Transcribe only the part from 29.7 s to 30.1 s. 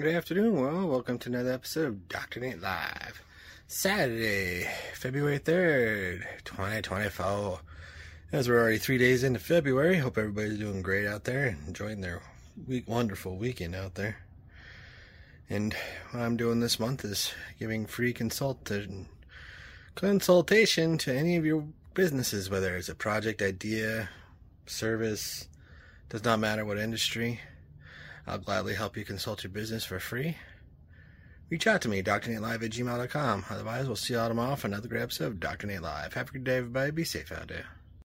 for